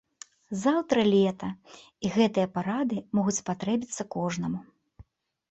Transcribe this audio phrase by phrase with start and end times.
[0.61, 1.49] Заўтра лета,
[2.07, 4.59] і гэтыя парады могуць спатрэбіцца кожнаму.